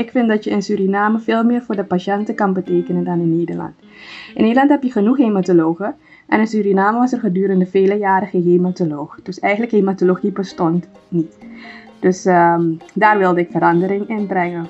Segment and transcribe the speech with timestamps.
[0.00, 3.36] Ik vind dat je in Suriname veel meer voor de patiënten kan betekenen dan in
[3.36, 3.74] Nederland.
[4.34, 5.94] In Nederland heb je genoeg hematologen
[6.28, 9.18] en in Suriname was er gedurende vele jaren geen hematoloog.
[9.22, 11.38] Dus eigenlijk hematologie bestond niet.
[11.98, 14.66] Dus ehm, daar wilde ik verandering in brengen.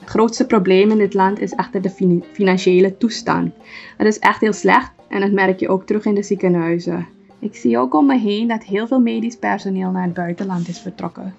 [0.00, 3.52] Het grootste probleem in dit land is echter de financiële toestand.
[3.96, 7.06] Het is echt heel slecht en dat merk je ook terug in de ziekenhuizen.
[7.44, 10.78] Ik zie ook om me heen dat heel veel medisch personeel naar het buitenland is
[10.78, 11.34] vertrokken.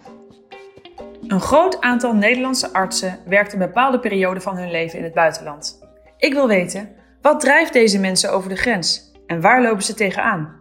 [1.27, 5.79] Een groot aantal Nederlandse artsen werkt een bepaalde periode van hun leven in het buitenland.
[6.17, 6.89] Ik wil weten,
[7.21, 10.53] wat drijft deze mensen over de grens en waar lopen ze tegenaan?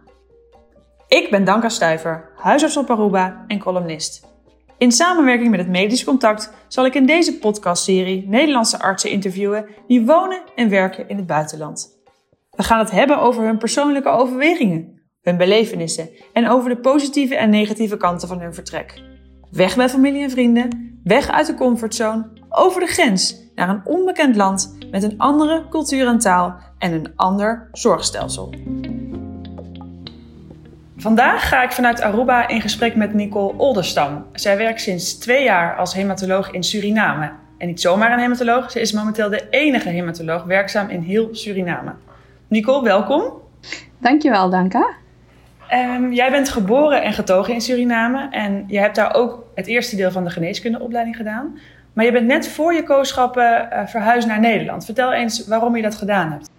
[1.07, 4.27] Ik ben Danka Stuiver, huisarts op Aruba en columnist.
[4.77, 10.05] In samenwerking met het Medisch Contact zal ik in deze podcastserie Nederlandse artsen interviewen die
[10.05, 11.99] wonen en werken in het buitenland.
[12.51, 14.94] We gaan het hebben over hun persoonlijke overwegingen,
[15.25, 19.01] hun belevenissen en over de positieve en negatieve kanten van hun vertrek.
[19.51, 24.35] Weg bij familie en vrienden, weg uit de comfortzone, over de grens naar een onbekend
[24.35, 28.53] land met een andere cultuur en taal en een ander zorgstelsel.
[30.97, 34.25] Vandaag ga ik vanuit Aruba in gesprek met Nicole Olderstam.
[34.33, 37.31] Zij werkt sinds twee jaar als hematoloog in Suriname.
[37.57, 41.93] En niet zomaar een hematoloog, ze is momenteel de enige hematoloog werkzaam in heel Suriname.
[42.47, 43.23] Nicole, welkom.
[43.99, 45.03] Dankjewel, Danka.
[45.73, 49.95] Um, jij bent geboren en getogen in Suriname en je hebt daar ook het eerste
[49.95, 51.59] deel van de geneeskundeopleiding gedaan.
[51.93, 54.85] Maar je bent net voor je kooschappen uh, verhuisd naar Nederland.
[54.85, 56.49] Vertel eens waarom je dat gedaan hebt.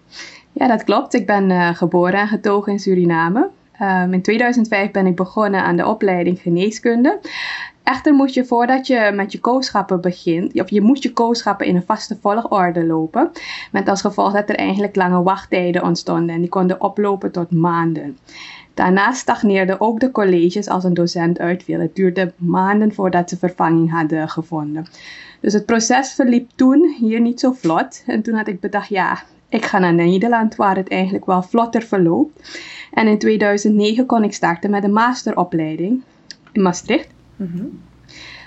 [0.53, 1.15] Ja, dat klopt.
[1.15, 3.49] Ik ben uh, geboren en getogen in Suriname.
[3.83, 7.19] Um, in 2005 ben ik begonnen aan de opleiding geneeskunde.
[7.83, 11.77] Echter moet je voordat je met je kooschappen begint, of je moet je kooschappen in
[11.77, 13.31] een vaste volgorde lopen.
[13.73, 18.19] Met als gevolg dat er eigenlijk lange wachttijden ontstonden en die konden oplopen tot maanden.
[18.77, 21.81] Daarnaast stagneerden ook de colleges als een docent uitviel.
[21.81, 24.87] Het duurde maanden voordat ze vervanging hadden gevonden.
[25.41, 28.03] Dus het proces verliep toen hier niet zo vlot.
[28.07, 31.83] En toen had ik bedacht, ja, ik ga naar Nederland waar het eigenlijk wel vlotter
[31.83, 32.61] verloopt.
[32.93, 36.03] En in 2009 kon ik starten met een masteropleiding
[36.53, 37.09] in Maastricht.
[37.37, 37.65] Mhm.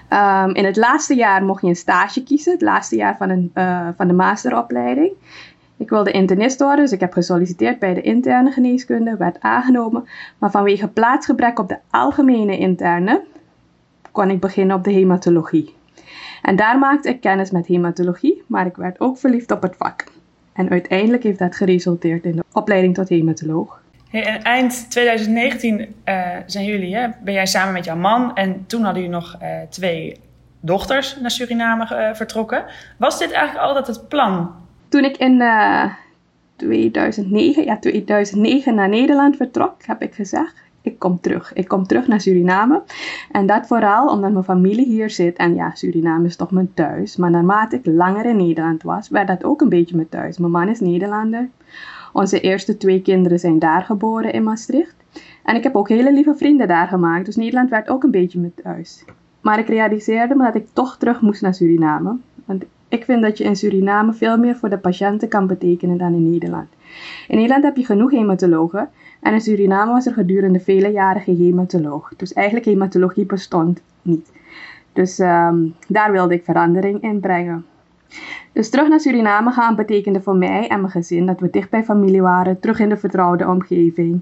[0.08, 3.52] Ehm, in het laatste jaar mocht je een stage kiezen, het laatste jaar van, een,
[3.56, 5.12] uh, van de masteropleiding.
[5.80, 10.08] Ik wilde internist worden, dus ik heb gesolliciteerd bij de interne geneeskunde, werd aangenomen.
[10.38, 13.22] Maar vanwege plaatsgebrek op de algemene interne
[14.12, 15.76] kon ik beginnen op de hematologie.
[16.42, 20.04] En daar maakte ik kennis met hematologie, maar ik werd ook verliefd op het vak.
[20.54, 23.82] En uiteindelijk heeft dat geresulteerd in de opleiding tot hematoloog.
[24.10, 28.64] Hey, eind 2019 uh, eh, zijn jullie, hè, ben jij samen met jouw man en
[28.68, 30.20] toen hadden jullie nog uh, twee
[30.60, 32.66] dochters naar Suriname uh, vertrokken.
[32.98, 34.59] Was dit eigenlijk altijd het plan
[34.90, 35.44] toen ik in
[36.56, 41.54] 2009, ja, 2009 naar Nederland vertrok, heb ik gezegd: ik kom terug.
[41.54, 42.82] Ik kom terug naar Suriname.
[43.32, 45.38] En dat vooral omdat mijn familie hier zit.
[45.38, 47.16] En ja, Suriname is toch mijn thuis.
[47.16, 50.38] Maar naarmate ik langer in Nederland was, werd dat ook een beetje mijn thuis.
[50.38, 51.50] Mijn man is Nederlander.
[52.14, 54.96] Onze eerste twee kinderen zijn daar geboren in Maastricht.
[55.44, 57.26] En ik heb ook hele lieve vrienden daar gemaakt.
[57.26, 59.06] Dus Nederland werd ook een beetje mijn thuis.
[59.42, 62.18] Maar ik realiseerde me dat ik toch terug moest naar Suriname.
[62.90, 66.32] Ik vind dat je in Suriname veel meer voor de patiënten kan betekenen dan in
[66.32, 66.68] Nederland.
[67.28, 68.90] In Nederland heb je genoeg hematologen
[69.22, 72.14] en in Suriname was er gedurende vele jaren geen hematoloog.
[72.18, 74.32] Dus eigenlijk hematologie bestond niet.
[74.94, 77.66] Dus ehm, daar wilde ik verandering in brengen.
[78.52, 81.84] Dus terug naar Suriname gaan betekende voor mij en mijn gezin dat we dicht bij
[81.84, 84.22] familie waren, terug in de vertrouwde omgeving.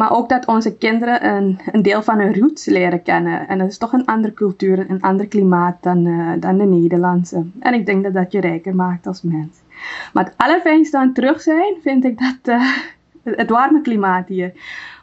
[0.00, 3.48] Maar ook dat onze kinderen een, een deel van hun roots leren kennen.
[3.48, 7.46] En dat is toch een andere cultuur, een ander klimaat dan, uh, dan de Nederlandse.
[7.58, 9.58] En ik denk dat dat je rijker maakt als mens.
[10.12, 12.76] Maar het allerfijnste aan terug zijn, vind ik dat uh,
[13.22, 14.52] het warme klimaat hier.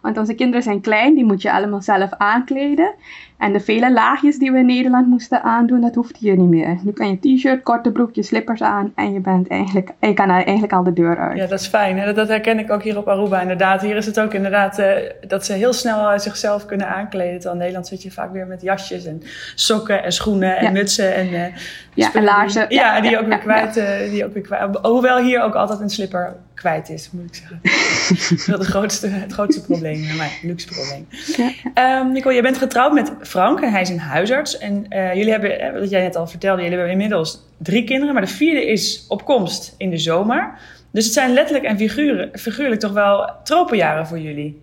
[0.07, 2.93] Want onze kinderen zijn klein, die moet je allemaal zelf aankleden.
[3.37, 6.77] En de vele laagjes die we in Nederland moesten aandoen, dat hoeft hier niet meer.
[6.83, 10.73] Nu kan je t-shirt, korte broekje, slippers aan en je, bent eigenlijk, je kan eigenlijk
[10.73, 11.37] al de deur uit.
[11.37, 11.99] Ja, dat is fijn.
[11.99, 12.13] Hè?
[12.13, 13.81] Dat herken ik ook hier op Aruba inderdaad.
[13.81, 14.91] Hier is het ook inderdaad uh,
[15.27, 17.33] dat ze heel snel zichzelf kunnen aankleden.
[17.33, 19.21] Terwijl in Nederland zit je vaak weer met jasjes en
[19.55, 21.15] sokken en schoenen en mutsen.
[21.15, 21.45] En, uh,
[21.93, 22.65] ja, en laarzen.
[22.69, 24.77] ja, die, ook weer kwijt, uh, die ook weer kwijt.
[24.81, 27.59] Hoewel hier ook altijd een slipper kwijt is, moet ik zeggen.
[28.51, 31.07] dat is het grootste, het grootste probleem, mijn luxe probleem.
[31.35, 31.99] Ja.
[31.99, 34.57] Um, Nicole, je bent getrouwd met Frank en hij is een huisarts.
[34.57, 38.13] En uh, jullie hebben, eh, wat jij net al vertelde, jullie hebben inmiddels drie kinderen,
[38.13, 40.53] maar de vierde is op komst in de zomer.
[40.91, 44.61] Dus het zijn letterlijk en figuurlijk, figuurlijk toch wel tropenjaren voor jullie.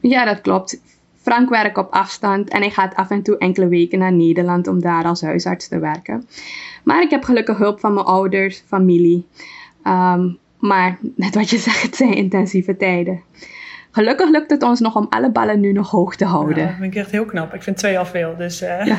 [0.00, 0.80] Ja, dat klopt.
[1.22, 4.80] Frank werkt op afstand en hij gaat af en toe enkele weken naar Nederland om
[4.80, 6.28] daar als huisarts te werken.
[6.84, 9.26] Maar ik heb gelukkig hulp van mijn ouders, familie.
[9.84, 13.22] Um, maar net wat je zegt, het zijn intensieve tijden.
[13.90, 16.58] gelukkig lukt het ons nog om alle ballen nu nog hoog te houden.
[16.58, 17.54] Ja, dat vind ik echt heel knap.
[17.54, 18.36] Ik vind twee al veel.
[18.36, 18.84] Dus, uh...
[18.84, 18.98] ja,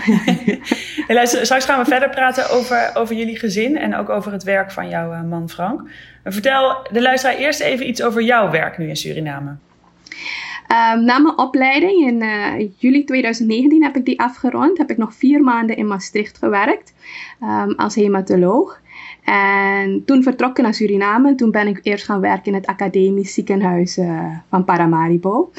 [1.14, 4.72] ja, straks gaan we verder praten over, over jullie gezin en ook over het werk
[4.72, 5.82] van jouw uh, man Frank.
[6.24, 9.50] Maar vertel de luisteraar eerst even iets over jouw werk nu in Suriname.
[9.50, 14.78] Um, na mijn opleiding in uh, juli 2019 heb ik die afgerond.
[14.78, 16.94] Heb ik nog vier maanden in Maastricht gewerkt
[17.42, 18.82] um, als hematoloog.
[19.24, 21.36] En toen vertrok ik naar Suriname.
[21.36, 25.52] Toen ben ik eerst gaan werken in het academisch ziekenhuis uh, van Paramaribo.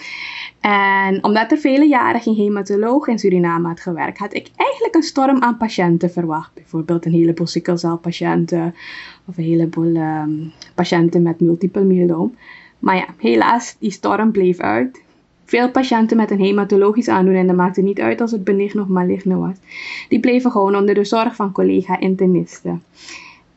[0.60, 5.02] En omdat er vele jaren geen hematoloog in Suriname had gewerkt, had ik eigenlijk een
[5.02, 6.54] storm aan patiënten verwacht.
[6.54, 8.74] Bijvoorbeeld een heleboel sikkelcelpatiënten
[9.24, 12.34] of een heleboel um, patiënten met multiple myeloom.
[12.78, 15.02] Maar ja, helaas, die storm bleef uit.
[15.44, 18.86] Veel patiënten met een hematologisch aandoening, en dat maakte niet uit als het benign of
[18.86, 19.56] maligne was,
[20.08, 22.82] die bleven gewoon onder de zorg van collega-internisten.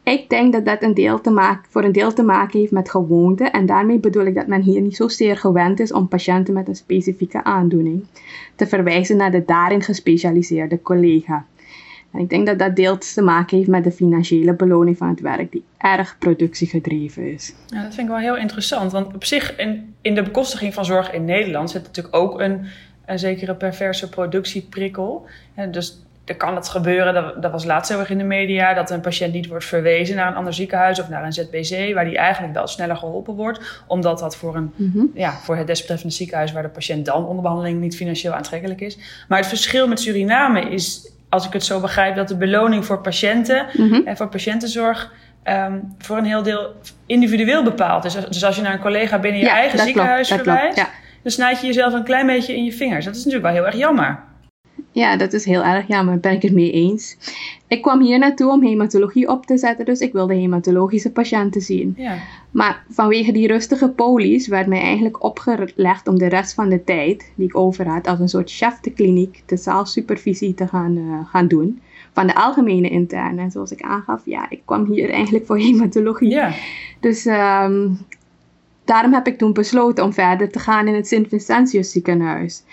[0.08, 2.90] Ik denk dat dat een deel te maken, voor een deel te maken heeft met
[2.90, 3.44] gewoonte.
[3.44, 6.76] En daarmee bedoel ik dat men hier niet zozeer gewend is om patiënten met een
[6.76, 8.06] specifieke aandoening
[8.56, 11.46] te verwijzen naar de daarin gespecialiseerde collega.
[12.12, 15.22] En ik denk dat dat deels te maken heeft met de financiële beloning van het
[15.22, 17.54] werk, die erg productiegedreven is.
[17.68, 18.92] Ja, dat vind ik wel heel interessant.
[18.92, 19.56] Want op zich,
[20.02, 22.66] in, de bekostiging van zorg in Nederland zit natuurlijk ook een,
[23.06, 25.26] een zekere perverse productieprikkel.
[25.72, 28.92] dus er kan het gebeuren, dat, dat was laatst heel erg in de media, dat
[28.92, 32.18] een patiënt niet wordt verwezen naar een ander ziekenhuis of naar een ZBC, waar die
[32.18, 35.06] eigenlijk wel sneller geholpen wordt, omdat dat voor, een, mhm.
[35.14, 38.98] ja, voor het desbetreffende ziekenhuis waar de patiënt dan onder behandeling niet financieel aantrekkelijk is.
[39.28, 43.02] Maar het verschil met Suriname is, als ik het zo begrijp, dat de beloning voor
[43.02, 44.02] patiënten mhm.
[44.06, 45.12] en voor patiëntenzorg
[45.44, 46.76] um, voor een heel deel
[47.06, 48.14] individueel bepaald is.
[48.14, 50.86] Dus als je naar een collega binnen je eigen ziekenhuis verwijst,
[51.22, 53.06] dan snijd je jezelf een klein beetje in je vingers.
[53.06, 54.27] Dat is natuurlijk wel heel erg jammer.
[54.98, 57.18] Ja, dat is heel erg jammer, ben ik het mee eens.
[57.68, 61.94] Ik kwam hier naartoe om hematologie op te zetten, dus ik wilde hematologische patiënten zien.
[61.98, 62.18] Ja.
[62.52, 67.32] Maar vanwege die rustige polies werd mij eigenlijk opgelegd om de rest van de tijd
[67.36, 71.20] die ik over had als een soort chef de kliniek de zaalsupervisie te gaan, uh,
[71.26, 71.82] gaan doen.
[72.14, 73.42] Van de algemene interne.
[73.42, 76.30] En zoals ik aangaf, ja, ik kwam hier eigenlijk voor hematologie.
[76.30, 76.54] Ja.
[77.00, 77.98] Dus um,
[78.86, 82.64] daarom heb ik toen besloten om verder te gaan in het Sint-Vincentius ziekenhuis.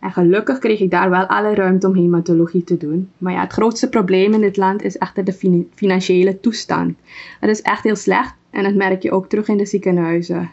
[0.00, 3.10] En gelukkig kreeg ik daar wel alle ruimte om hematologie te doen.
[3.18, 6.94] Maar ja, het grootste probleem in dit land is echter de financiële toestand.
[7.40, 10.50] Het is echt heel slecht en dat merk je ook terug in de ziekenhuizen.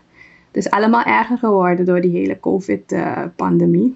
[0.48, 3.96] Het is allemaal erger geworden door die hele COVID-pandemie.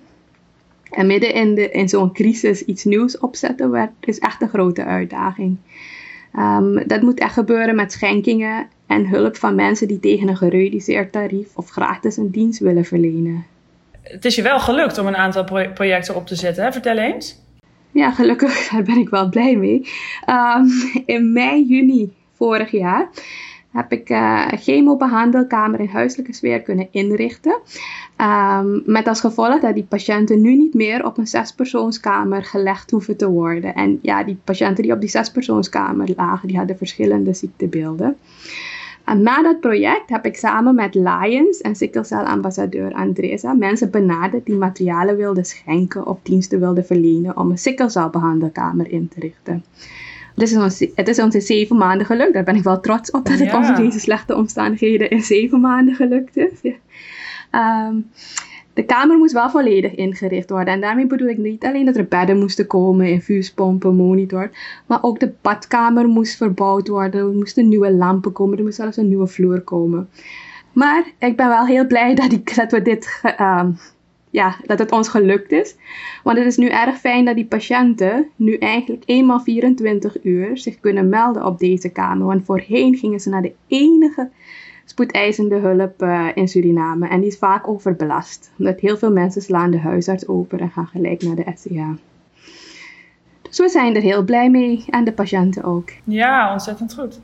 [0.92, 5.58] En midden in, in zo'n crisis iets nieuws opzetten werd, is echt een grote uitdaging.
[6.36, 11.12] Um, dat moet echt gebeuren met schenkingen en hulp van mensen die tegen een gereduceerd
[11.12, 13.46] tarief of gratis een dienst willen verlenen
[14.04, 15.44] het is je wel gelukt om een aantal
[15.74, 16.64] projecten op te zetten.
[16.64, 16.72] Hè?
[16.72, 17.40] Vertel eens.
[17.92, 18.68] Ja, gelukkig.
[18.70, 19.88] Daar ben ik wel blij mee.
[20.30, 20.70] Um,
[21.06, 23.10] in mei, juni vorig jaar
[23.72, 27.60] heb ik uh, een chemobehandelkamer in huiselijke sfeer kunnen inrichten.
[28.18, 33.18] Um, met als gevolg dat die patiënten nu niet meer op een zespersoonskamer gelegd hoeven
[33.18, 33.76] te worden.
[33.76, 38.18] En ja, die patiënten die op die zespersoonskamer lagen, die hadden verschillende ziektebeelden.
[39.12, 44.56] En na dat project heb ik samen met Lions en sikkelcelambassadeur Andresa mensen benaderd die
[44.56, 49.64] materialen wilden schenken of diensten wilden verlenen om een sikkelcelbehandelkamer in te richten.
[50.36, 52.34] Het is, ons, het is ons in zeven maanden gelukt.
[52.34, 55.96] Daar ben ik wel trots op dat het onder deze slechte omstandigheden in zeven maanden
[55.96, 56.62] gelukt is.
[56.62, 57.88] Ja.
[57.88, 58.10] Um,
[58.74, 60.74] de kamer moest wel volledig ingericht worden.
[60.74, 64.52] En daarmee bedoel ik niet alleen dat er bedden moesten komen, infuuspompen, monitor.
[64.86, 67.22] Maar ook de badkamer moest verbouwd worden.
[67.22, 68.58] Er moesten nieuwe lampen komen.
[68.58, 70.10] Er moest zelfs een nieuwe vloer komen.
[70.74, 73.22] Maar ik ben wel heel blij dat, ik, we dit...
[73.40, 73.64] Uh,
[74.30, 75.76] ja, dat het ons gelukt is.
[76.24, 80.80] Want het is nu erg fijn dat die patiënten nu eigenlijk eenmaal 24 uur zich
[80.80, 82.28] kunnen melden op deze kamer.
[82.28, 84.30] Want voorheen gingen ze naar de enige
[84.92, 87.08] spoedeisende hulp uh, in Suriname.
[87.08, 88.52] En die is vaak overbelast.
[88.58, 91.82] Omdat heel veel mensen slaan de huisarts open en gaan gelijk naar de SCH.
[93.42, 95.90] Dus we zijn er heel blij mee en de patiënten ook.
[96.04, 97.20] Ja, ontzettend goed.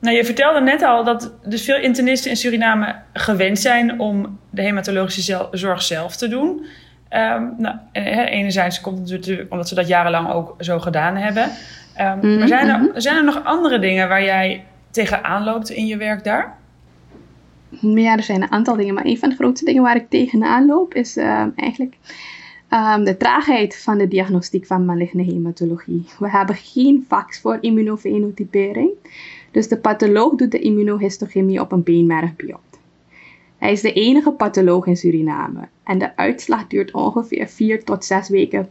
[0.00, 4.62] Nou, je vertelde net al dat dus veel internisten in Suriname gewend zijn om de
[4.62, 6.66] hematologische zorg zelf te doen.
[7.10, 11.50] Um, nou, enerzijds komt het natuurlijk omdat ze dat jarenlang ook zo gedaan hebben.
[12.00, 13.00] Um, mm Maar zijn er, mhm.
[13.00, 16.60] zijn er nog andere dingen waar jij tegenaan loopt in je werk daar?
[17.80, 20.66] Ja, er zijn een aantal dingen, maar een van de grootste dingen waar ik tegenaan
[20.66, 21.96] loop is uh, eigenlijk
[22.70, 26.04] um, de traagheid van de diagnostiek van maligne hematologie.
[26.18, 28.90] We hebben geen fax voor immunofenotypering,
[29.50, 32.80] dus de patholoog doet de immunohistochemie op een beenmergbiopt.
[33.58, 38.28] Hij is de enige patholoog in Suriname en de uitslag duurt ongeveer 4 tot 6
[38.28, 38.68] weken.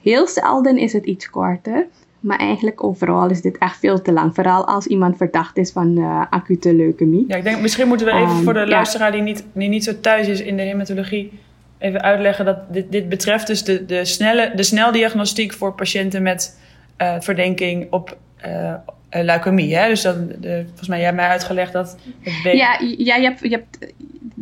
[0.00, 1.86] Heel zelden is het iets korter,
[2.24, 4.34] Maar eigenlijk overal is dit echt veel te lang.
[4.34, 7.24] Vooral als iemand verdacht is van uh, acute leukemie.
[7.28, 9.84] Ja, ik denk misschien moeten we even um, voor de luisteraar die, niet, die niet
[9.84, 11.32] zo thuis is in de hematologie...
[11.78, 16.58] even uitleggen dat dit, dit betreft dus de, de, snelle, de sneldiagnostiek voor patiënten met
[16.98, 18.16] uh, verdenking op
[18.46, 18.74] uh,
[19.10, 19.76] leukemie.
[19.76, 19.88] Hè?
[19.88, 21.96] Dus dat, de, volgens mij, jij hebt mij uitgelegd dat...
[22.20, 23.92] Het ja, je, hebt, je hebt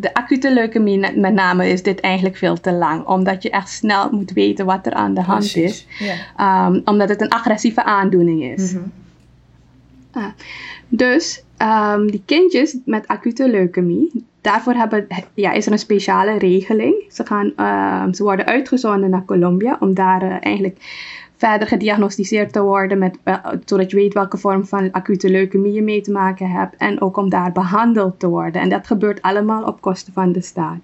[0.02, 3.06] de acute leukemie met name is dit eigenlijk veel te lang.
[3.06, 6.06] Omdat je echt snel moet weten wat er aan de hand Precies, is.
[6.36, 6.66] Ja.
[6.66, 8.72] Um, omdat het een agressieve aandoening is.
[8.72, 10.22] Mm -hmm.
[10.22, 10.32] ah,
[10.88, 16.94] dus um, die kindjes met acute leukemie, daarvoor hebben, ja, is er een speciale regeling.
[17.08, 20.76] Ze, gaan, uh, ze worden uitgezonden naar Colombia om daar uh, eigenlijk
[21.48, 23.18] verder gediagnosticeerd te worden, met,
[23.64, 27.16] zodat je weet welke vorm van acute leukemie je mee te maken hebt en ook
[27.16, 28.62] om daar behandeld te worden.
[28.62, 30.78] En dat gebeurt allemaal op kosten van de staat.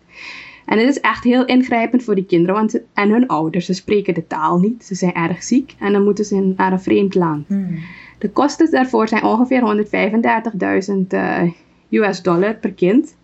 [0.64, 3.66] En het is echt heel ingrijpend voor die kinderen want en hun ouders.
[3.66, 6.80] Ze spreken de taal niet, ze zijn erg ziek en dan moeten ze naar een
[6.80, 7.48] vreemd land.
[7.48, 7.78] Hmm.
[8.18, 9.86] De kosten daarvoor zijn ongeveer
[10.90, 11.42] 135.000 uh,
[11.90, 13.16] US dollar per kind.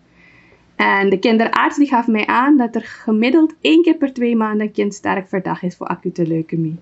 [0.75, 4.65] En de kinderarts die gaf mij aan dat er gemiddeld één keer per twee maanden
[4.65, 6.79] een kind sterk verdacht is voor acute leukemie.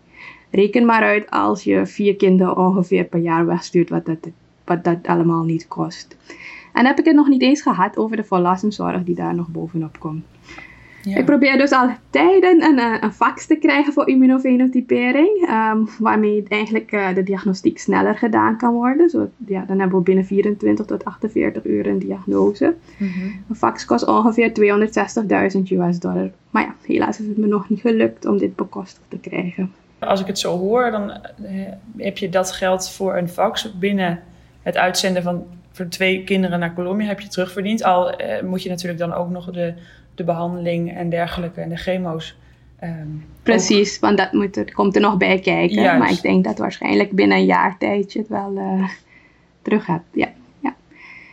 [0.56, 4.18] Reken maar uit als je vier kinderen ongeveer per jaar wegstuurt, wat dat,
[4.64, 6.18] wat dat allemaal niet kost.
[6.74, 10.00] En heb ik het nog niet eens gehad over de volwassenzorg die daar nog bovenop
[10.00, 10.24] komt.
[11.02, 11.18] Ja.
[11.18, 16.44] Ik probeer dus al tijden een, eh, een fax te krijgen voor immunofenotypering, um, waarmee
[16.48, 19.10] eigenlijk uh, de diagnostiek sneller gedaan kan worden.
[19.10, 22.76] Zo, ja, dan hebben we binnen 24 tot 48 uur een diagnose.
[22.98, 23.44] Mm -hmm.
[23.50, 24.52] Een fax kost ongeveer
[25.58, 26.32] 260.000 US dollar.
[26.50, 29.72] Maar ja, helaas is het me nog niet gelukt om dit bekostigd te krijgen.
[30.06, 31.52] Als ik het zo hoor, dan eh,
[31.98, 34.20] heb je dat geld voor een fax binnen
[34.62, 37.84] het uitzenden van voor twee kinderen naar Colombia heb je terugverdiend.
[37.84, 39.74] Al eh, moet je natuurlijk dan ook nog de,
[40.16, 42.38] de behandeling en dergelijke en de chemo's.
[42.84, 45.98] Um, Precies, want dat moet er, komt er nog bij kijken.
[45.98, 48.90] Maar ik denk dat waarschijnlijk binnen een jaar tijd je het wel uh,
[49.62, 50.04] terug hebt.
[50.12, 50.28] Ja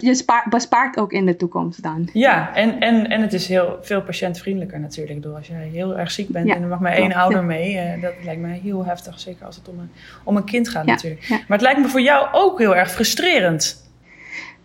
[0.02, 2.08] je spaart, bespaart ook in de toekomst dan.
[2.12, 5.22] Ja, en, en, en het is heel veel patiëntvriendelijker natuurlijk.
[5.22, 7.74] Door als jij heel erg ziek bent en er mag maar één ouder mee.
[7.74, 9.90] Uh, dat lijkt me heel heftig, zeker als het om een,
[10.24, 11.28] om een kind gaat natuurlijk.
[11.28, 13.88] Maar het lijkt me voor jou ook heel erg frustrerend.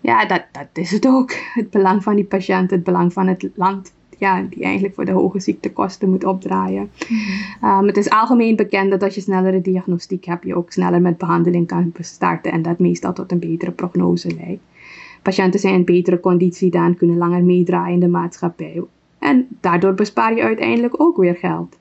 [0.01, 1.33] Ja, dat, dat is het ook.
[1.53, 5.11] Het belang van die patiënt, het belang van het land ja, die eigenlijk voor de
[5.11, 6.91] hoge ziektekosten moet opdraaien.
[7.09, 7.77] Mhm.
[7.79, 11.17] Um, het is algemeen bekend dat als je snellere diagnostiek hebt, je ook sneller met
[11.17, 14.61] behandeling kan starten en dat meestal tot een betere prognose leidt.
[15.25, 18.81] Patiënten zijn in betere conditie dan, kunnen langer meedraaien in de maatschappij.
[19.19, 21.77] En daardoor bespaar je uiteindelijk ook weer geld.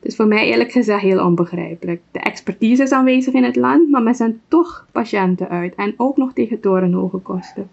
[0.00, 2.00] Dus voor mij eerlijk gezegd heel onbegrijpelijk.
[2.10, 5.74] De expertise is aanwezig in het land, maar men zendt toch patiënten uit.
[5.74, 7.68] En ook nog tegen torenhoge kosten.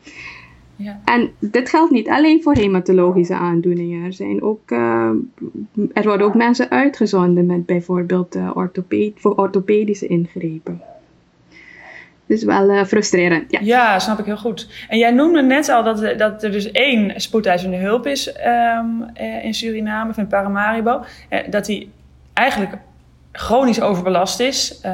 [0.76, 1.02] Ja.
[1.06, 4.06] En dit geldt niet alleen voor hematologische aandoeningen.
[4.06, 5.10] Er, zijn ook, uh,
[5.94, 10.82] er worden ook mensen uitgezonden met bijvoorbeeld uh, orthoped voor orthopedische ingrepen.
[12.28, 13.52] Dus wel uh, frustrerend.
[13.52, 13.60] Ja.
[13.62, 14.68] ja, snap ik heel goed.
[14.90, 19.10] En jij noemde net al dat, dat er dus één spoedeisende hulp is um,
[19.42, 21.04] in Suriname, van Paramaribo.
[21.30, 21.92] Uh, dat die
[22.34, 22.78] eigenlijk
[23.32, 24.82] chronisch overbelast is.
[24.86, 24.92] Um,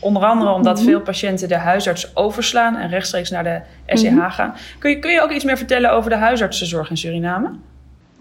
[0.00, 0.86] onder andere omdat mhm.
[0.86, 4.54] veel patiënten de huisarts overslaan en rechtstreeks naar de SCH mm gaan.
[4.78, 7.50] Kun je, kun je ook iets meer vertellen over de huisartsenzorg in Suriname?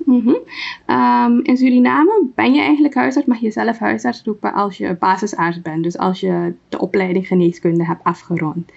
[0.05, 0.37] Mm
[1.43, 5.83] in Suriname ben je eigenlijk huisarts, mag je zelf huisarts roepen als je basisarts bent.
[5.83, 8.71] Dus als je de opleiding geneeskunde hebt afgerond.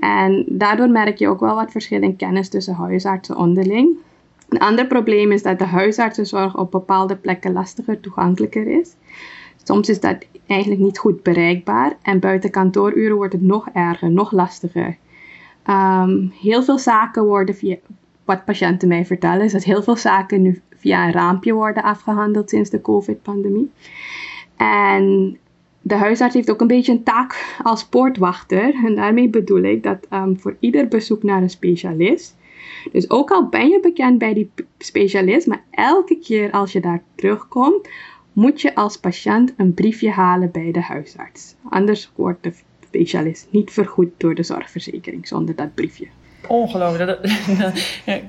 [0.00, 3.96] En daardoor merk je ook wel wat verschil in kennis tussen huisartsen onderling.
[4.48, 8.94] Een ander probleem is dat de huisartsenzorg op bepaalde plekken lastiger toegankelijker is.
[9.62, 14.32] Soms is dat eigenlijk niet goed bereikbaar en buiten kantooruren wordt het nog erger, nog
[14.32, 14.96] lastiger.
[15.70, 17.76] Um, heel veel zaken worden via,
[18.24, 22.50] wat patiënten mij vertellen, is dat heel veel zaken nu via een raampje worden afgehandeld
[22.50, 23.70] sinds de COVID-pandemie.
[24.56, 25.38] En
[25.80, 28.74] de huisarts heeft ook een beetje een taak als poortwachter.
[28.84, 32.36] En daarmee bedoel ik dat um, voor ieder bezoek naar een specialist.
[32.92, 37.02] Dus ook al ben je bekend bij die specialist, maar elke keer als je daar
[37.14, 37.88] terugkomt,
[38.32, 41.54] moet je als patiënt een briefje halen bij de huisarts.
[41.68, 42.52] Anders wordt de
[42.86, 46.06] specialist niet vergoed door de zorgverzekering zonder dat briefje.
[46.48, 47.18] Ongelooflijk.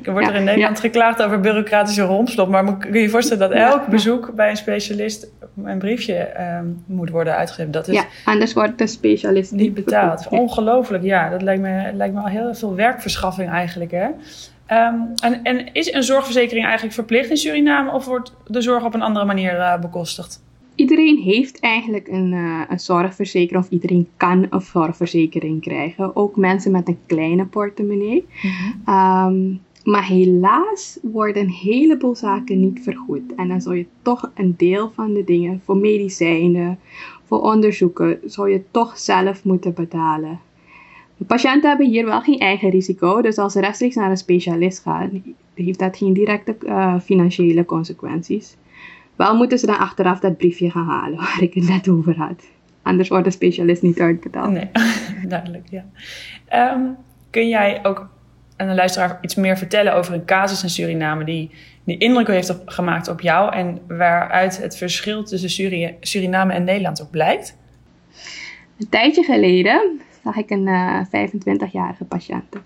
[0.03, 2.50] Er wordt er in Nederland geklaagd over bureaucratische rompslop.
[2.50, 5.27] Maar kun je je voorstellen dat elk bezoek bij een specialist
[5.63, 7.72] een briefje um, moet worden uitgegeven?
[7.72, 10.27] Dat is ja, anders wordt de specialist niet betaald.
[10.27, 11.29] Ongelooflijk, ja.
[11.29, 13.91] Dat lijkt me, lijkt me al heel veel werkverschaffing eigenlijk.
[13.91, 14.05] Hè?
[14.05, 18.93] Um, en, en, is een zorgverzekering eigenlijk verplicht in Suriname of wordt de zorg op
[18.93, 20.43] een andere manier uh, bekostigd?
[20.75, 26.15] Iedereen heeft eigenlijk een, uh, een zorgverzekering of iedereen kan een zorgverzekering krijgen.
[26.15, 28.25] Ook mensen met een kleine portemonnee.
[28.41, 28.89] Mhm.
[28.89, 33.36] Ehm, Maar helaas worden een heleboel zaken niet vergoed.
[33.36, 36.79] En dan zou je toch een deel van de dingen, voor medicijnen,
[37.24, 40.39] voor onderzoeken, zou je toch zelf moeten betalen.
[41.17, 44.79] De patiënten hebben hier wel geen eigen risico, dus als ze rechtstreeks naar een specialist
[44.79, 48.58] gaan, heeft dat geen directe uh, financiële consequenties.
[49.15, 52.43] Wel moeten ze dan achteraf dat briefje gaan halen waar ik het net over had.
[52.81, 54.51] Anders wordt de specialist niet uitbetaald.
[54.51, 54.69] Nee,
[55.27, 55.86] duidelijk, ja.
[56.74, 56.95] Um,
[57.29, 58.10] kun jij ook
[58.57, 61.51] aan de luisteraar iets meer vertellen over een casus in Suriname die,
[61.84, 65.50] die indruk heeft gemaakt op jou en waaruit het verschil tussen
[66.00, 67.57] Suriname en Nederland ook blijkt?
[68.79, 72.57] Een tijdje geleden zag ik een uh, eh, 25-jarige patiënte.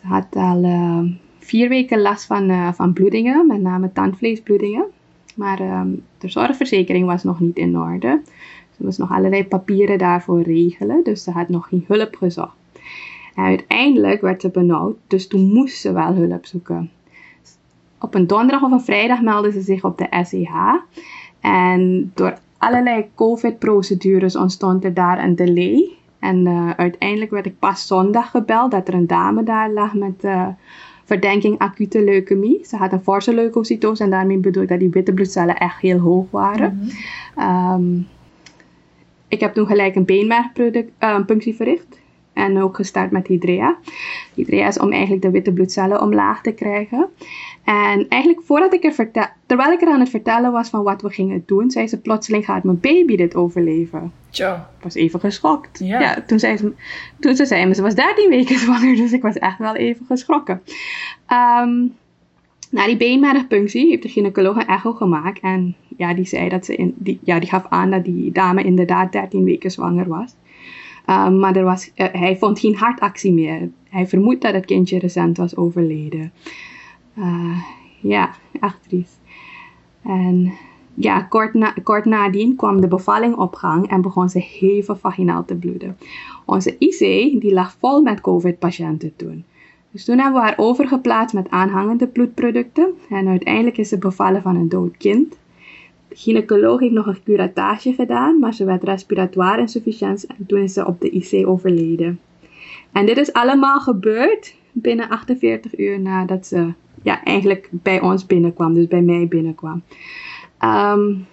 [0.00, 1.00] Ze had al uh,
[1.38, 4.84] vier weken last van, uh, van bloedingen, met name tandvleesbloedingen.
[5.36, 8.20] Maar um, de zorgverzekering was nog niet in orde.
[8.76, 12.56] Ze moest nog allerlei papieren daarvoor regelen, dus ze had nog geen hulp gezocht.
[13.34, 16.90] En uiteindelijk werd ze benauwd, dus toen moest ze wel hulp zoeken.
[18.00, 20.74] Op een donderdag of een vrijdag meldde ze zich op de SEH.
[21.40, 25.88] En door allerlei COVID-procedures ontstond er daar een delay.
[26.18, 30.24] En uh, uiteindelijk werd ik pas zondag gebeld dat er een dame daar lag met
[30.24, 30.48] uh,
[31.04, 32.64] verdenking acute leukemie.
[32.66, 35.98] Ze had een forse leukocytose en daarmee bedoel ik dat die witte bloedcellen echt heel
[35.98, 36.74] hoog waren.
[36.74, 36.88] Mm
[37.34, 37.74] -hmm.
[37.74, 38.06] um,
[39.28, 42.00] ik heb toen gelijk een beenmergpunctie uh, verricht.
[42.32, 43.76] En ook gestart met Hydrea.
[44.34, 47.08] Hydrea is om eigenlijk de witte bloedcellen omlaag te krijgen.
[47.64, 51.02] En eigenlijk voordat ik er vertel, terwijl ik er aan het vertellen was van wat
[51.02, 54.12] we gingen doen, zei ze plotseling gaat mijn baby dit overleven.
[54.30, 54.70] Tja.
[54.76, 55.78] Ik was even geschokt.
[55.78, 56.00] Ja.
[56.00, 56.72] ja toen, zei ze,
[57.18, 60.06] toen ze zei me, ze was 13 weken zwanger, dus ik was echt wel even
[60.06, 60.62] geschrokken.
[61.62, 61.94] Um,
[62.72, 65.40] na die beenmergpunctie heeft de gynaecoloog een echo gemaakt.
[65.40, 68.62] En ja, die zei dat ze in, die, ja, die gaf aan dat die dame
[68.62, 70.34] inderdaad 13 weken zwanger was.
[71.06, 73.70] Um, maar er was, uh, hij vond geen hartactie meer.
[73.88, 76.32] Hij vermoedt dat het kindje recent was overleden.
[77.18, 77.62] Uh,
[78.00, 79.20] ja, echt triest.
[80.02, 80.52] En
[80.94, 85.44] ja, kort, na, kort nadien kwam de bevalling op gang en begon ze hevig vaginaal
[85.44, 85.96] te bloeden.
[86.44, 86.98] Onze IC
[87.40, 89.44] die lag vol met COVID-patiënten toen.
[89.90, 94.56] Dus toen hebben we haar overgeplaatst met aanhangende bloedproducten en uiteindelijk is ze bevallen van
[94.56, 95.36] een dood kind.
[96.14, 100.86] Gynaecoloog heeft nog een curatage gedaan, maar ze werd respiratoire insufficiënt en toen is ze
[100.86, 102.20] op de IC overleden.
[102.92, 106.72] En dit is allemaal gebeurd binnen 48 uur nadat ze
[107.02, 109.82] ja, eigenlijk bij ons binnenkwam, dus bij mij binnenkwam.
[110.60, 111.26] Um,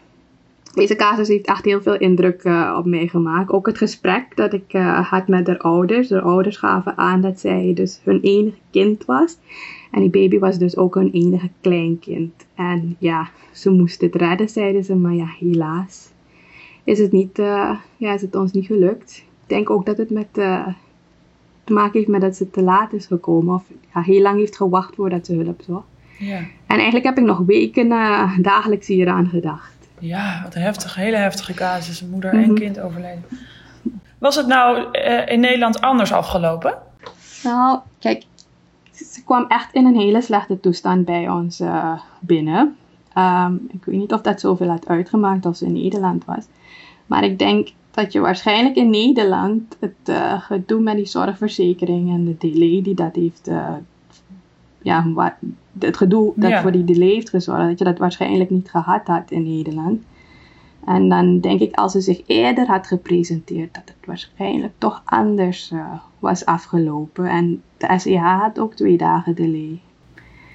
[0.74, 3.52] deze casus heeft echt heel veel indruk uh, op mij gemaakt.
[3.52, 6.08] Ook het gesprek dat ik uh, had met de ouders.
[6.08, 9.38] De ouders gaven aan dat zij dus hun enige kind was.
[9.92, 12.46] En die baby was dus ook hun enige kleinkind.
[12.56, 14.96] En ja, ze moest het redden, zeiden ze.
[14.96, 16.10] Maar ja, helaas
[16.84, 19.18] is het, niet, uh, ja, is het ons niet gelukt.
[19.18, 23.06] Ik denk ook dat het met, te maken heeft met dat ze te laat is
[23.06, 23.56] gekomen.
[23.56, 25.88] Of ja, heel lang heeft gewacht voordat ze hulp zocht.
[26.20, 26.38] Ja.
[26.38, 27.90] En eigenlijk heb ik nog weken
[28.42, 29.80] dagelijks hieraan gedacht.
[30.00, 32.04] Ja, wat een heftige, hele heftige casus.
[32.06, 32.54] Moeder en mhm.
[32.54, 33.24] kind overleden.
[34.18, 36.78] Was het nou uh, in Nederland anders afgelopen?
[37.44, 38.24] Nou, kijk,
[39.06, 42.76] ze kwam echt in een hele slechte toestand bij ons uh, binnen.
[43.18, 46.46] Um, ik weet niet of dat zoveel had uitgemaakt als ze in Nederland was.
[47.06, 52.26] Maar ik denk dat je waarschijnlijk in Nederland het uh, gedoe met die zorgverzekering en
[52.26, 53.50] de delay die dat heeft
[54.82, 55.34] ja, wat,
[55.80, 59.32] het gedoe dat voor die delay heeft gezorgd, dat je dat waarschijnlijk niet gehad had
[59.32, 60.04] in Nederland.
[60.90, 65.72] En dan denk ik, als ze zich eerder had gepresenteerd, dat het waarschijnlijk toch anders
[65.72, 67.26] uh, was afgelopen.
[67.30, 69.82] En de SEH had ook twee dagen delay.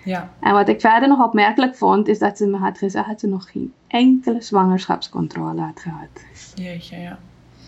[0.05, 0.31] Ja.
[0.41, 3.27] En wat ik verder nog opmerkelijk vond, is dat ze me had gezegd dat ze
[3.27, 6.25] nog geen enkele zwangerschapscontrole had gehad.
[6.55, 7.19] Jeetje, ja.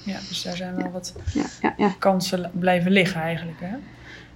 [0.05, 1.15] Ja, dus daar zijn wel wat
[1.61, 3.77] ja, ja, kansen blijven liggen eigenlijk, hè?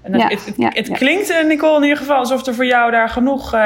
[0.03, 2.91] En het, het, het, het klinkt, eh, Nicole, in ieder geval alsof er voor jou
[2.91, 3.61] daar genoeg uh,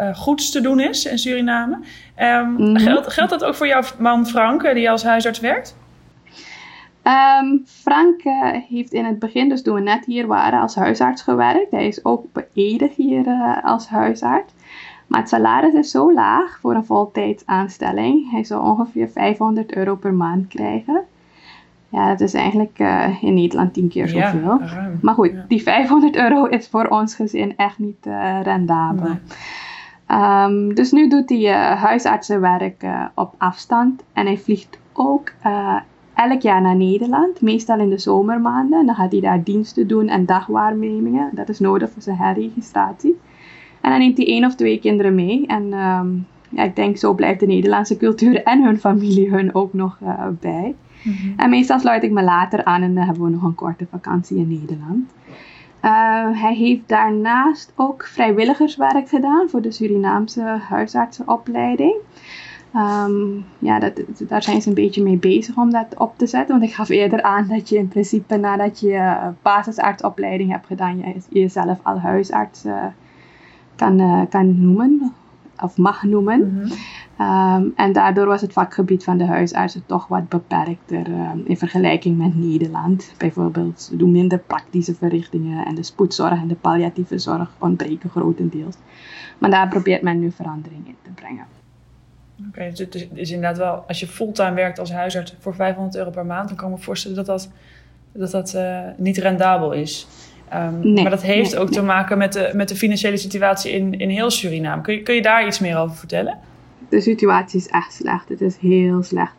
[0.00, 1.78] uh, goeds te doen is in Suriname.
[2.18, 2.78] Um, mm -hmm.
[2.78, 5.76] geldt, geldt dat ook voor jouw man Frank, die als huisarts werkt?
[7.42, 8.20] Um, Frank
[8.68, 11.70] heeft in het begin, dus toen we net hier waren, als huisarts gewerkt.
[11.70, 13.24] Hij is ook beëdigd hier
[13.62, 14.52] als huisarts.
[15.06, 18.30] Maar het salaris is zo laag voor een voltijdsaanstelling.
[18.30, 21.04] Hij zou ongeveer 500 euro per maand krijgen.
[21.88, 24.58] Ja, dat is eigenlijk uh, in Nederland tien keer zoveel.
[24.60, 25.44] Ja, maar goed, ja.
[25.48, 29.08] die 500 euro is voor ons gezin echt niet uh, rendabel.
[29.08, 29.18] Nee.
[30.44, 34.04] Um, dus nu doet hij uh, huisartsenwerk op afstand.
[34.12, 35.32] En hij vliegt ook
[36.14, 38.86] elk jaar naar Nederland, meestal in de zomermaanden.
[38.86, 41.30] Dan gaat hij daar diensten doen en dagwaarnemingen.
[41.32, 43.18] Dat is nodig voor zijn herregistratie.
[43.80, 45.46] En dan neemt hij één of twee kinderen mee.
[45.46, 49.72] En um, ja, ik denk zo blijft de Nederlandse cultuur en hun familie hun ook
[49.72, 49.98] nog
[50.40, 50.74] bij.
[51.08, 51.40] Mhm.
[51.40, 54.36] En meestal sluit ik me later aan en dan hebben we nog een korte vakantie
[54.36, 55.12] in Nederland.
[56.36, 61.96] hij heeft daarnaast ook vrijwilligerswerk gedaan voor de Surinaamse huisartsenopleiding.
[62.76, 66.58] Um, ja, dat, daar zijn ze een beetje mee bezig om dat op te zetten.
[66.58, 71.14] Want ik gaf eerder aan dat je in principe nadat je basisartsopleiding hebt gedaan, je
[71.28, 72.84] jezelf al huisarts uh,
[73.76, 75.12] kan, uh, kan noemen
[75.60, 76.40] of mag noemen.
[76.40, 76.70] Mm
[77.20, 82.18] um, en daardoor was het vakgebied van de huisartsen toch wat beperkter um, in vergelijking
[82.18, 83.12] met Nederland.
[83.16, 88.76] Bijvoorbeeld, ze doen minder praktische verrichtingen en de spoedzorg en de palliatieve zorg ontbreken grotendeels.
[89.38, 91.44] Maar daar probeert men nu verandering in te brengen.
[92.38, 95.54] Oké, okay, dus het is, is, inderdaad wel, als je fulltime werkt als huisarts voor
[95.54, 97.50] 500 euro per maand, dan kan ik me voorstellen dat dat,
[98.12, 100.06] dat, dat uh, niet rendabel is.
[100.54, 101.78] Um, nee, maar dat heeft nee, ook nee.
[101.78, 104.82] te maken met de, met de financiële situatie in, in heel Suriname.
[104.82, 106.38] Kun je, kun je daar iets meer over vertellen?
[106.88, 108.28] De situatie is echt slecht.
[108.28, 109.34] Het is heel slecht.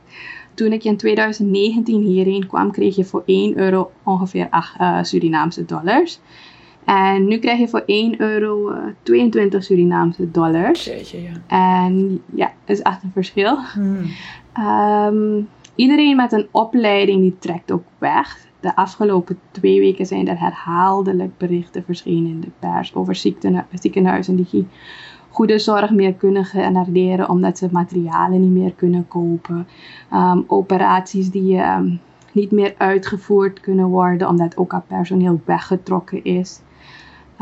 [0.53, 5.65] Toen ik in 2019 hierheen kwam, kreeg je voor 1 euro ongeveer 8 uh, Surinaamse
[5.65, 6.19] dollars.
[6.85, 10.85] En nu krijg je voor 1 euro uh, 22 Surinaamse dollars.
[10.85, 11.31] Jeetje, ja.
[11.83, 13.57] En ja, dat is echt een verschil.
[13.57, 14.05] Hmm.
[14.57, 18.47] Um, iedereen met een opleiding die trekt ook weg.
[18.59, 23.15] De afgelopen twee weken zijn er herhaaldelijk berichten verschenen in de pers over
[23.79, 24.67] ziekenhuizen die
[25.39, 29.67] goede zorg meer kunnen genereren omdat ze materialen niet meer kunnen kopen.
[30.13, 31.99] Um, operaties die um,
[32.31, 36.61] niet meer uitgevoerd kunnen worden omdat ook al personeel weggetrokken is.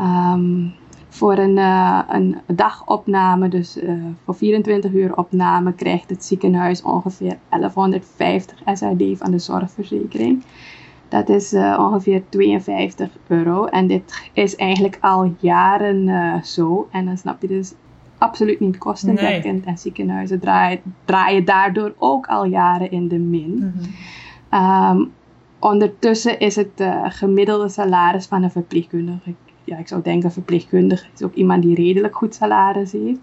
[0.00, 0.72] Um,
[1.08, 3.92] voor een, uh, een dagopname, dus uh,
[4.24, 10.44] voor 24 uur opname, krijgt het ziekenhuis ongeveer 1150 SRD van de zorgverzekering.
[11.08, 13.64] Dat is uh, ongeveer 52 euro.
[13.64, 16.88] En dit is eigenlijk al jaren zo.
[16.90, 17.74] En dan snap je dus
[18.18, 19.64] absoluut niet kostendekkend.
[19.64, 19.74] Nee.
[19.74, 23.74] En ziekenhuizen draaien, draaien daardoor ook al jaren in de min.
[24.50, 24.60] -hmm.
[24.60, 25.12] um,
[25.58, 29.34] ondertussen is het gemiddelde salaris van een verpleegkundige
[29.68, 33.20] ja, ik zou denken verpleegkundige is ook iemand die redelijk goed salaris heeft.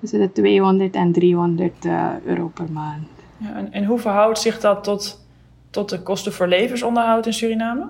[0.00, 3.08] Tussen de 200 en 300 uh, euro per maand.
[3.36, 5.26] Ja, en, en hoe verhoudt zich dat tot,
[5.70, 7.86] tot de kosten voor levensonderhoud in Suriname?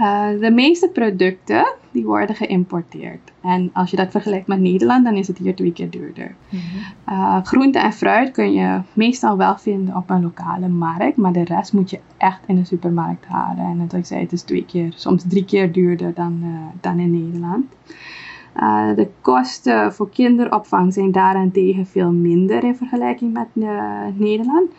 [0.00, 3.32] Uh, de meeste producten die worden geïmporteerd.
[3.40, 6.34] En als je dat vergelijkt met Nederland, dan is het hier twee keer duurder.
[6.48, 7.14] Mm -hmm.
[7.14, 11.44] uh, groente en fruit kun je meestal wel vinden op een lokale markt, maar de
[11.44, 13.64] rest moet je echt in de supermarkt halen.
[13.64, 16.48] En zoals ik zei, het is twee keer, soms drie keer duurder dan, uh,
[16.80, 17.64] dan in Nederland.
[18.56, 23.48] Uh, de kosten voor kinderopvang zijn daarentegen veel minder in vergelijking met
[24.14, 24.70] Nederland.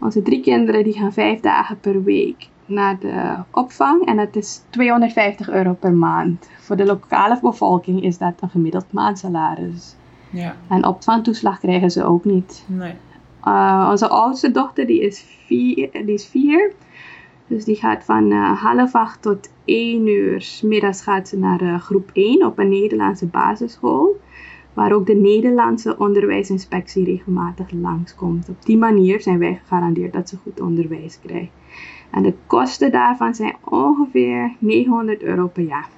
[0.00, 4.62] Onze drie kinderen die gaan vijf dagen per week naar de opvang en dat is
[4.70, 6.50] 250 euro per maand.
[6.58, 9.96] Voor de lokale bevolking is dat een gemiddeld maandsalaris.
[10.30, 10.56] Ja.
[10.68, 12.64] En opvangtoeslag krijgen ze ook niet.
[12.66, 12.94] Nee.
[13.44, 16.72] Uh, onze oudste dochter die is, vier, die is vier.
[17.46, 20.60] Dus die gaat van uh, half acht tot één uur.
[20.62, 24.20] Middags gaat ze naar uh, groep 1 op een Nederlandse basisschool.
[24.72, 28.48] Waar ook de Nederlandse onderwijsinspectie regelmatig langskomt.
[28.48, 31.50] Op die manier zijn wij gegarandeerd dat ze goed onderwijs krijgen.
[32.14, 35.88] En de kosten daarvan zijn ongeveer 900 euro per jaar.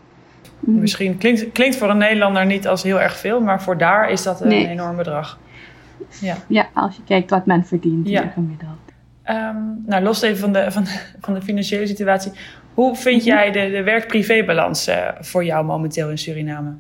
[0.61, 4.23] Misschien klinkt, klinkt voor een Nederlander niet als heel erg veel, maar voor daar is
[4.23, 4.69] dat een nee.
[4.69, 5.39] enorm bedrag.
[6.21, 6.37] Ja.
[6.49, 8.23] ja, als je kijkt wat men verdient ja.
[8.23, 8.71] gemiddeld.
[9.31, 12.33] Um, nou, los even van de, van, de, van de financiële situatie.
[12.75, 13.33] Hoe vind -hmm.
[13.33, 16.73] jij de, de werk-privé-balans uh, voor jou momenteel in Suriname?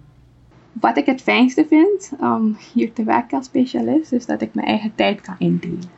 [0.72, 4.66] Wat ik het fijnste vind om hier te werken als specialist, is dat ik mijn
[4.66, 5.95] eigen tijd kan indelen.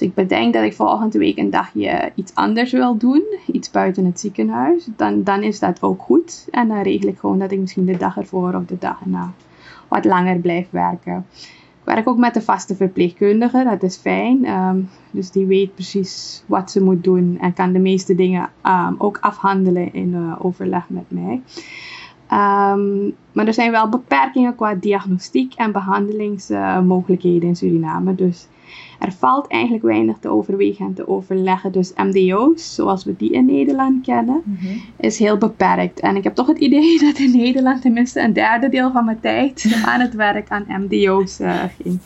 [0.00, 4.04] Dus ik bedenk dat ik volgende week een dagje iets anders wil doen, iets buiten
[4.04, 6.48] het ziekenhuis, dan, dan is dat ook goed.
[6.50, 9.32] En dan regel ik gewoon dat ik misschien de dag ervoor of de dag erna
[9.88, 11.26] wat langer blijf werken.
[11.80, 14.48] Ik werk ook met de vaste verpleegkundige, dat is fijn.
[14.48, 18.94] Um, dus die weet precies wat ze moet doen en kan de meeste dingen um,
[18.98, 21.42] ook afhandelen in uh, overleg met mij.
[22.72, 28.14] Um, maar er zijn wel beperkingen qua diagnostiek en behandelingsmogelijkheden in Suriname.
[28.14, 28.48] Dus
[29.00, 31.72] er valt eigenlijk weinig te overwegen en te overleggen.
[31.72, 34.80] Dus MDO's, zoals we die in Nederland kennen, mm -hmm.
[34.96, 36.00] is heel beperkt.
[36.00, 39.20] En ik heb toch het idee dat in Nederland tenminste een derde deel van mijn
[39.20, 41.98] tijd aan het werk aan MDO's uh, ging.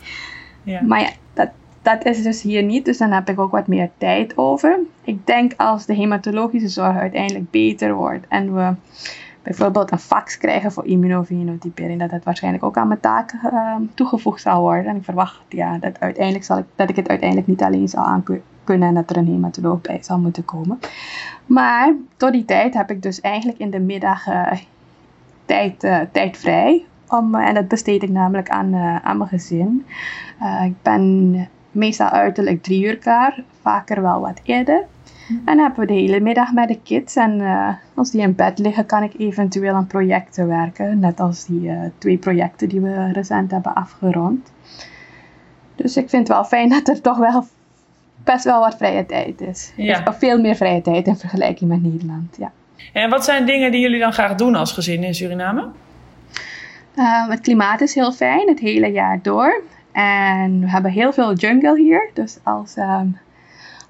[0.63, 0.81] Ja.
[0.81, 1.49] Maar ja, dat,
[1.81, 4.79] dat is dus hier niet, dus dan heb ik ook wat meer tijd over.
[5.03, 8.73] Ik denk als de hematologische zorg uiteindelijk beter wordt en we
[9.45, 14.41] bijvoorbeeld een fax krijgen voor immunofenotypering, dat het waarschijnlijk ook aan mijn taak uh, toegevoegd
[14.41, 14.85] zal worden.
[14.85, 18.03] En ik verwacht ja, dat, uiteindelijk zal ik, dat ik het uiteindelijk niet alleen zal
[18.03, 18.23] aan
[18.63, 20.79] kunnen en dat er een hematoloog bij zal moeten komen.
[21.45, 24.51] Maar tot die tijd heb ik dus eigenlijk in de middag uh,
[25.45, 26.85] tijd, uh, tijd vrij.
[27.07, 29.85] Om, en dat besteed ik namelijk aan, aan mijn gezin.
[30.65, 34.83] ik ben meestal uiterlijk drie uur klaar, vaker wel wat eerder.
[35.29, 37.15] En dan hebben we de hele middag met de kids.
[37.15, 40.99] En eh, als die in bed liggen, kan ik eventueel aan projecten werken.
[40.99, 44.51] Net als die eh, twee projecten die we recent hebben afgerond.
[45.75, 47.45] Dus ik vind het wel fijn dat er toch wel
[48.23, 49.73] best wel wat vrije tijd is.
[49.75, 50.01] Ja.
[50.01, 52.35] Dus veel meer vrije tijd in vergelijking met Nederland.
[52.37, 52.51] Ja.
[52.93, 55.67] En wat zijn dingen die jullie dan graag doen als gezin in Suriname?
[56.95, 59.63] Uh, het klimaat is heel fijn het hele jaar door.
[59.91, 62.09] En we hebben heel veel jungle hier.
[62.13, 63.17] Dus als, um,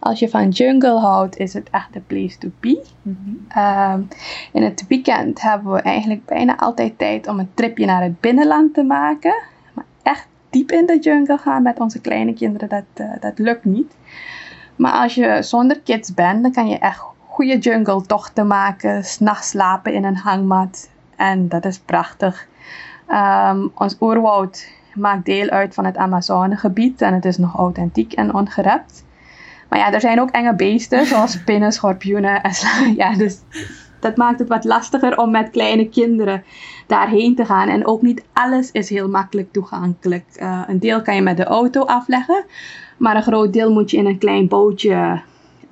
[0.06, 2.86] als je van jungle houdt, is het echt de place to be.
[3.02, 3.63] Mm -hmm.
[3.94, 4.08] um,
[4.52, 8.74] in het weekend hebben we eigenlijk bijna altijd tijd om een tripje naar het binnenland
[8.74, 9.36] te maken.
[9.74, 13.65] Maar echt diep in de jungle gaan met onze kleine kinderen, dat, uh, dat lukt
[13.65, 13.96] niet.
[14.76, 19.04] Maar als je zonder kids bent, dan kan je echt goede jungle tochten maken.
[19.04, 20.89] S'nachts slapen in een hangmat.
[21.15, 22.48] En dat is prachtig.
[23.10, 28.34] Um, ons oerwoud maakt deel uit van het Amazonegebied en het is nog authentiek en
[28.34, 29.04] ongerept.
[29.69, 32.54] Maar ja, er zijn ook enge beesten, zoals spinnen, schorpioenen en
[33.01, 33.39] ja, dus
[33.99, 36.43] dat maakt het wat lastiger om met kleine kinderen
[36.88, 37.67] daarheen te gaan.
[37.67, 40.25] En ook niet alles is heel makkelijk toegankelijk.
[40.38, 42.45] Uh, een deel kan je met de auto afleggen,
[42.97, 45.21] maar een groot deel moet je in een klein bootje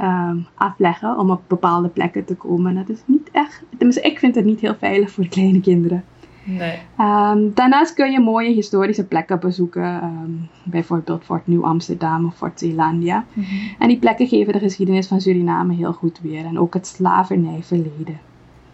[0.02, 2.76] um, afleggen om op bepaalde plekken te komen.
[2.76, 6.04] Dat is niet echt, tenminste ik vind het niet heel veilig voor kleine kinderen.
[6.44, 6.80] Nee.
[7.00, 12.60] Um, daarnaast kun je mooie historische plekken bezoeken, um, bijvoorbeeld Fort Nieuw Amsterdam of Fort
[12.60, 13.26] Zeelandia.
[13.34, 13.76] Mm -hmm.
[13.80, 18.20] En die plekken geven de geschiedenis van Suriname heel goed weer en ook het slavernijverleden.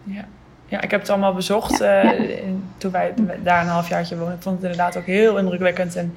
[0.03, 0.25] Ja.
[0.65, 2.11] ja, ik heb het allemaal bezocht ja, ja.
[2.11, 4.35] In, toen wij daar een halfjaartje woonden.
[4.35, 6.13] Ik vond het inderdaad ook heel indrukwekkend en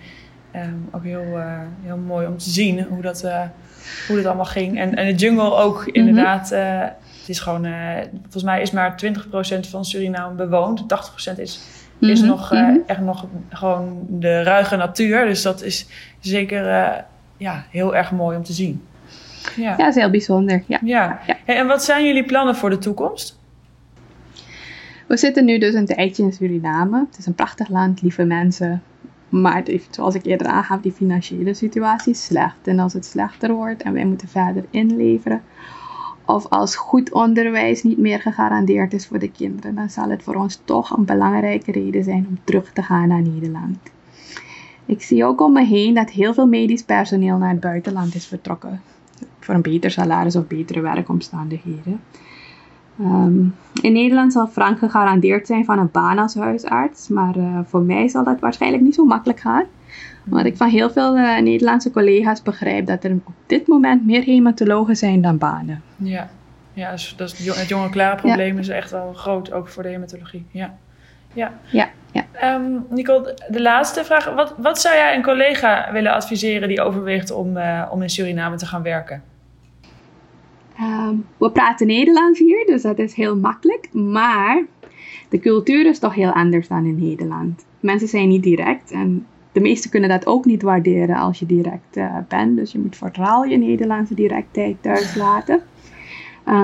[0.56, 3.40] um, ook heel, uh, heel mooi om te zien hoe dat, uh,
[4.06, 4.78] hoe dat allemaal ging.
[4.78, 6.50] En, en de jungle ook inderdaad.
[6.50, 7.00] Mm -hmm.
[7.22, 10.84] Het is gewoon, uh, volgens mij is maar 20% van Suriname bewoond.
[10.88, 12.08] 80% is, mm -hmm.
[12.08, 12.82] is nog, uh, mm -hmm.
[12.86, 15.24] echt nog gewoon de ruige natuur.
[15.24, 15.86] Dus dat is
[16.20, 16.98] zeker uh,
[17.36, 18.82] ja, heel erg mooi om te zien.
[19.56, 20.62] Ja, ja dat is heel bijzonder.
[20.66, 20.78] Ja.
[20.84, 21.20] ja.
[21.26, 21.36] ja.
[21.44, 23.38] Hey, en wat zijn jullie plannen voor de toekomst?
[25.06, 27.06] We zitten nu dus een tijdje in Suriname.
[27.10, 28.82] Het is een prachtig land, lieve mensen.
[29.28, 32.66] Maar zoals ik eerder aangaf, die financiële situatie is slecht.
[32.66, 35.42] En als het slechter wordt en wij moeten verder inleveren
[36.24, 40.34] of als goed onderwijs niet meer gegarandeerd is voor de kinderen, dan zal het voor
[40.34, 43.78] ons toch een belangrijke reden zijn om terug te gaan naar Nederland.
[44.86, 48.26] Ik zie ook om me heen dat heel veel medisch personeel naar het buitenland is
[48.26, 48.80] vertrokken.
[49.38, 52.00] Voor een beter salaris of betere werkomstandigheden.
[53.00, 57.82] Um, in Nederland zal Frank gegarandeerd zijn van een baan als huisarts, maar uh, voor
[57.82, 59.64] mij zal dat waarschijnlijk niet zo makkelijk gaan.
[60.24, 64.22] Want ik van heel veel uh, Nederlandse collega's begrijp dat er op dit moment meer
[64.22, 65.82] hematologen zijn dan banen.
[65.96, 66.30] Ja,
[66.72, 68.60] ja dus, het jonge klare probleem ja.
[68.60, 70.46] is echt wel groot, ook voor de hematologie.
[70.50, 70.74] Ja,
[71.32, 71.52] ja.
[71.70, 72.54] ja, ja.
[72.54, 74.34] Um, Nicole, de laatste vraag.
[74.34, 78.56] Wat, wat zou jij een collega willen adviseren die overweegt om, uh, om in Suriname
[78.56, 79.22] te gaan werken?
[80.80, 83.88] Um, we praten Nederlands hier, dus dat is heel makkelijk.
[83.92, 84.62] Maar
[85.28, 87.64] de cultuur is toch heel anders dan in Nederland.
[87.80, 91.96] Mensen zijn niet direct en de meesten kunnen dat ook niet waarderen als je direct
[91.96, 92.56] uh, bent.
[92.56, 95.62] Dus je moet vooral je Nederlandse directheid thuis laten.
[96.48, 96.62] Uh,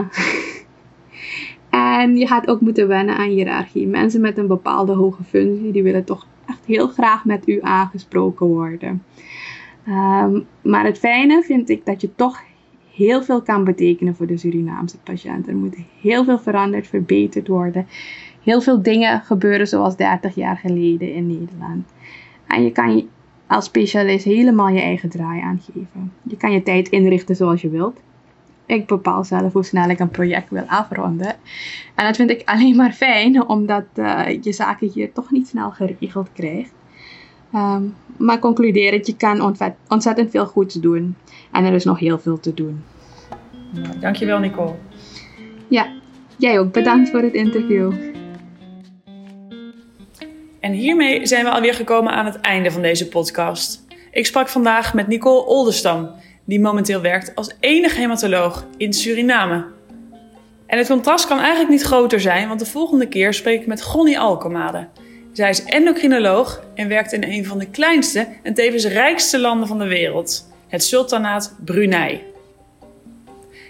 [2.00, 3.86] en je gaat ook moeten wennen aan hiërarchie.
[3.86, 8.46] Mensen met een bepaalde hoge functie, die willen toch echt heel graag met u aangesproken
[8.46, 9.02] worden.
[9.88, 12.42] Um, maar het fijne vind ik dat je toch
[12.94, 15.48] heel veel kan betekenen voor de Surinaamse patiënt.
[15.48, 17.86] Er moet heel veel veranderd, verbeterd worden.
[18.42, 21.86] Heel veel dingen gebeuren zoals 30 jaar geleden in Nederland.
[22.48, 23.08] En je kan
[23.46, 26.12] als specialist helemaal je eigen draai aangeven.
[26.22, 28.00] Je kan je tijd inrichten zoals je wilt.
[28.66, 31.36] Ik bepaal zelf hoe snel ik een project wil afronden.
[31.94, 35.70] En dat vind ik alleen maar fijn, omdat uh, je zaken hier toch niet snel
[35.70, 36.72] geregeld krijgt.
[37.54, 39.56] Um, maar concluderend, je kan
[39.88, 41.16] ontzettend veel goeds doen.
[41.52, 42.82] En er is nog heel veel te doen.
[44.00, 44.74] Dankjewel, Nicole.
[45.68, 45.86] Ja,
[46.36, 46.72] jij ook.
[46.72, 48.07] Bedankt voor het interview.
[50.68, 53.84] En hiermee zijn we alweer gekomen aan het einde van deze podcast.
[54.10, 56.10] Ik sprak vandaag met Nicole Oldestam,
[56.44, 59.64] die momenteel werkt als enige hematoloog in Suriname.
[60.66, 63.82] En het contrast kan eigenlijk niet groter zijn, want de volgende keer spreek ik met
[63.82, 64.88] Gonnie Alkemade.
[65.32, 69.78] Zij is endocrinoloog en werkt in een van de kleinste en tevens rijkste landen van
[69.78, 72.22] de wereld, het Sultanaat Brunei.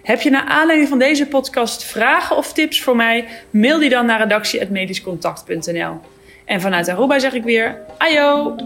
[0.02, 3.28] Heb je naar aanleiding van deze podcast vragen of tips voor mij?
[3.50, 6.00] Mail die dan naar redactie.medischcontact.nl.
[6.48, 8.56] En vanuit Aruba zeg ik weer, ayo!